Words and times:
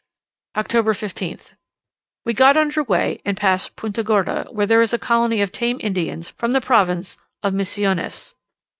October 0.57 0.93
15th. 0.95 1.53
We 2.25 2.33
got 2.33 2.57
under 2.57 2.81
way 2.81 3.21
and 3.23 3.37
passed 3.37 3.75
Punta 3.75 4.01
Gorda, 4.01 4.47
where 4.49 4.65
there 4.65 4.81
is 4.81 4.93
a 4.93 4.97
colony 4.97 5.41
of 5.43 5.51
tame 5.51 5.77
Indians 5.79 6.31
from 6.31 6.53
the 6.53 6.59
province 6.59 7.17
of 7.43 7.53
Missiones. 7.53 8.33